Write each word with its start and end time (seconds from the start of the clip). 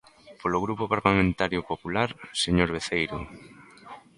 Polo 0.41 0.61
Grupo 0.65 0.83
Parlamentario 0.95 1.61
Popular, 1.71 2.09
señor 2.43 2.69
Veceiro. 2.75 3.17